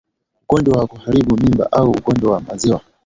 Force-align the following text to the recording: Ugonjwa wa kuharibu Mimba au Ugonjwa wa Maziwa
Ugonjwa 0.43 0.79
wa 0.79 0.87
kuharibu 0.87 1.37
Mimba 1.37 1.71
au 1.71 1.91
Ugonjwa 1.91 2.31
wa 2.31 2.41
Maziwa 2.41 2.81